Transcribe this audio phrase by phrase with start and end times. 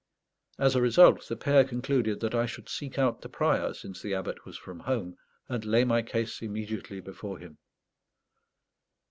[0.57, 4.15] As a result the pair concluded that I should seek out the Prior, since the
[4.15, 5.15] Abbot was from home,
[5.47, 7.59] and lay my case immediately before him.